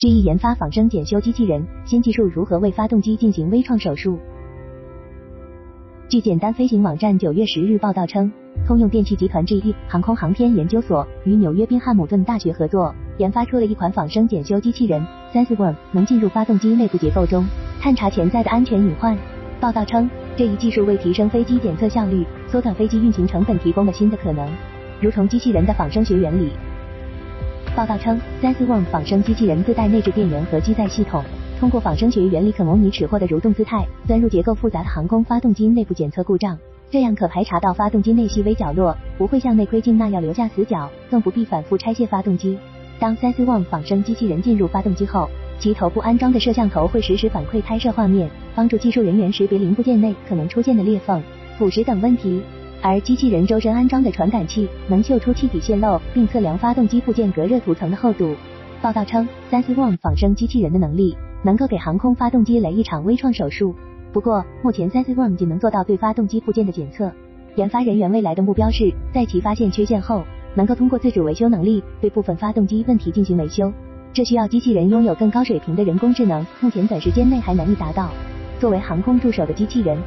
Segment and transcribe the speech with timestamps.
[0.00, 4.18] GE 研发仿生检修机器人，新技术如何为发动机进行微创手术？
[6.08, 8.32] 据简单飞行网站九月十日报道称，
[8.66, 17.44] 通用电气集团 GE 航空航天研究所与纽约宾汉姆顿大学合作，研发出了一款仿生检修机器人 SenseWorm，能进入发动机内部结构中，
[17.78, 19.14] 探查潜在的安全隐患。
[19.60, 24.48] 报道称，这一技术为提升飞机检测效率、缩短飞机运行成本提供了新的可能，
[24.98, 26.50] 如同机器人的仿生学原理。
[27.76, 31.22] 报道称，SenseWorm 仿生机器人自带内置电源和机载系统，
[31.58, 36.58] 通过仿生学原理可模拟尺或的蠕动姿态，钻入结构复杂的航空发动机内部检测故障，
[36.90, 42.58] 这样可排查到发动机内细微角落，不会像内窥镜那样留下死角，更不必反复拆卸发动机。
[42.98, 51.22] 当 SenseWorm 仿生机器人进入发动机后，其头部安装的摄像头会实时反馈拍摄画面，帮助技术人员识别零部件内可能出现的裂缝、
[51.56, 52.42] 腐蚀等问题。
[52.82, 58.34] 而机器人周身安装的传感器能嗅出气体泄漏，并测量发动机部件隔热涂层的厚度。
[58.80, 63.74] 报道称，SenseWorm 仿生机器人的能力能够给航空发动机来一场微创手术。
[64.12, 67.12] 不过，目前 SenseWorm 仅能做到对发动机部件的检测。
[67.56, 73.70] 研发人员未来的目标是在其发现缺陷后，能够通过自主维修能力对部分发动机问题进行维修。
[74.14, 78.08] 这需要机器人拥有更高水平的人工智能，目前短时间内还难以达到。
[78.58, 79.98] 作为航空助手的机器人。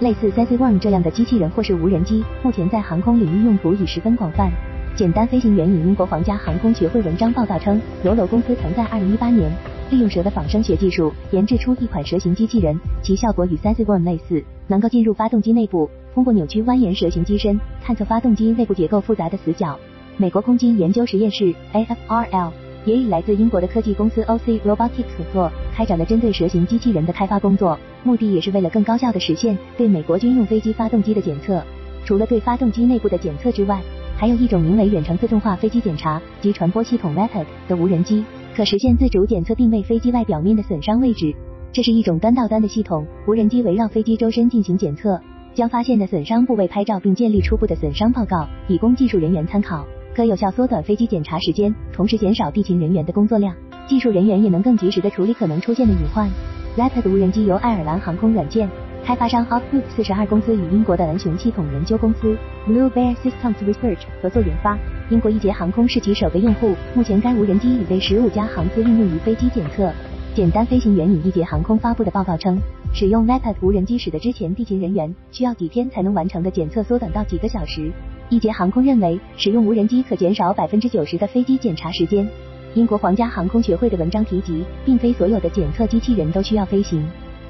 [0.00, 4.50] 类似 SenseWorm 这样的机器人或是无人机，目前在航空领域用途已十分广泛。
[4.96, 9.52] 简单飞行员引英国皇家航空学会文章报道称，罗罗公司曾在2018年
[9.90, 19.78] 利用蛇的仿生学技术研制出一款蛇形机器人，其效果与 SenseWorm 类似，能够进入发动机内部，通过扭曲蜿蜒蛇形机身探测发动机内部结构复杂的死角。
[20.16, 22.50] 美国空军研究实验室 AFRL。
[22.86, 31.62] 也与来自英国的科技公司 OC Robotics 合作，开展了针对蛇形机器人的开发工作，目的也是为了更高效的实现对美国军用飞机发动机的检测。
[32.04, 33.80] 除了对发动机内部的检测之外，
[34.16, 41.34] 还有一种名为远程自动化飞机检查及传播系统 Rapid 的无人机，可实现自主检测并位飞机外表面的损伤位置。
[41.72, 45.20] 这是一种端到端的系统，无人机围绕飞机周身进行检测，
[45.54, 49.86] 将发现的损伤部位拍照并建立初步的损伤报告，以供技术人员参考。
[50.14, 53.54] 可有效缩短飞机检查时间，同时减少地勤人员的工作量，
[53.86, 56.28] 技术人员也能更及时的处理可能出现的隐患。
[56.76, 58.68] Rapid 无人机由爱尔兰航空软件
[59.04, 62.36] 开发商 Hopgood 四十二公司与英国的蓝熊系统研究公司
[62.66, 64.78] Blue Bear Systems Research 合作研发。
[65.10, 69.92] 英国一捷航空是其首个用户，目前该无人机已被十五家航司应用于飞机检测。
[70.32, 72.56] 简单飞行员引一捷航空发布的报告称，
[72.94, 77.90] 使用 Rapid 无人机使得之前地勤人员需要几天才能完成的检测缩短到几个小时。
[78.28, 82.28] 一捷航空认为，使用无人机可减少百分之九十的飞机检查时间。
[82.74, 87.04] 英国皇家航空学会的文章提及，并非所有的检测机器人都需要飞行。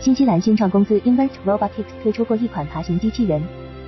[0.00, 3.42] 新西兰新创公司 Invert Robotics 推出过一款爬行机器人，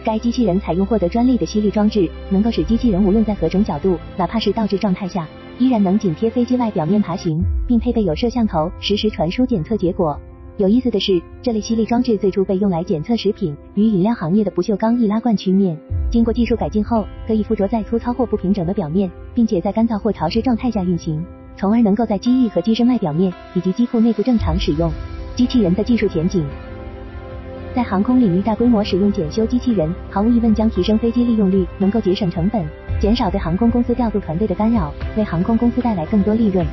[0.04, 5.26] 该机器人采用获得专利的吸力装置，能够使机器人无论在何种角度，哪怕是倒置状态下，
[5.58, 10.20] 依然能紧贴飞机外表面爬行，并配备有摄像头，实时传输检测结果。
[10.56, 15.76] 有意思的是，这类吸力装置最初被用来检测食品与饮料行业的不锈钢易拉罐曲面。
[16.12, 21.24] 经过技术改进后，可以附着在粗糙或不平整的表面，并且在干燥或潮湿状态下运行，
[21.56, 24.92] 从而能够在机翼和机身外表面以及机库内部正常使用。
[25.34, 26.46] 机器人的技术前景，
[27.74, 32.64] 在航空领域大规模使用检修机器人，毫无疑问将提升飞机利用率，能够节省成本，
[33.00, 36.64] 减少对航空公司调度团队的干扰，为航空公司带来更多利润。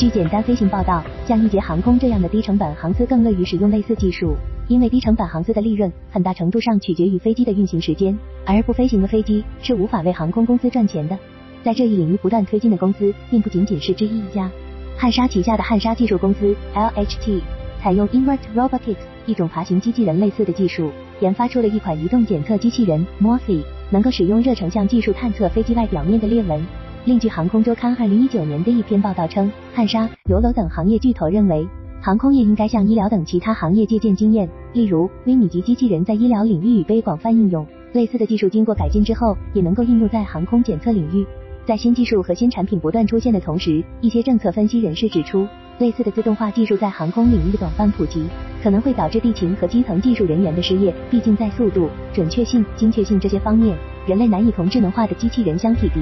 [0.00, 4.34] 据简单飞行报道，像一捷航空这样的低成本航司更乐于使用类似技术。
[4.66, 11.18] 因为低成本航司的利润很大程度上取决于飞机的运行时间，而不飞行的飞机是无法为航空公司赚钱的。
[11.62, 14.50] 在这一领域不断推进的公司，并不仅仅是之一一家。
[14.96, 17.42] 汉莎旗下的汉莎技术公司 LHT
[17.82, 20.90] 采用 Invert Robotics 一种爬行机器人类似的技术，
[21.20, 26.64] 研发出了一款移动检测机器人 Morphe，能够使用热成像技术探测飞机外表面的裂纹。
[27.06, 31.66] 另据航空周刊二零一九年的一篇报道称，汉莎、罗楼等行业巨头认为。
[32.02, 37.66] 航空业应该向医疗等其他行业借鉴经验，例如微米级机器人在医疗领域已被广泛应用。
[37.92, 41.26] 类似的技术经过改进之后，也能够应用在航空检测领域。
[41.64, 45.46] 在新技术和新产品不断出现的同时，一些政策分析人士指出，
[45.78, 48.26] 类似的自动化技术在航空领域的广泛普及，
[48.62, 50.94] 可能会导致地勤和基层技术人员的失业。
[51.10, 53.76] 毕竟在速度、准确性、精确性这些方面，
[54.06, 56.00] 人类难以同智能化的机器人相匹敌。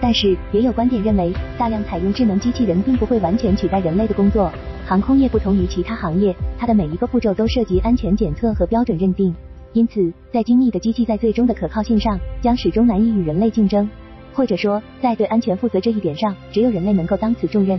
[0.00, 4.50] 但是，也有观点认为，大量采用智能机器人并不会完全取代人类的工作。
[4.86, 9.34] 航空业不同于其他行业，它的每一个步骤都涉及安全检测和标准认定，
[9.72, 13.88] 因此在精密的机器在最终的可靠性上将始终难以与人类竞争，
[14.32, 17.78] 或者说在对安全负责这一点上，只有人类能够当此重任。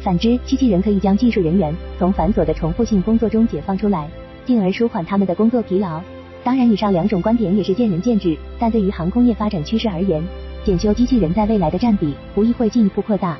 [0.00, 4.08] 反之，机器人可以将技术人员从繁琐的重复性工作中解放出来，
[4.46, 6.00] 进而舒缓他们的工作疲劳。
[6.42, 10.22] 当然，以上两种观点也是见仁见智，但对于航空业发展趋势而言，
[10.68, 13.38] 检修机器人在未来的占比无疑会进一步扩大。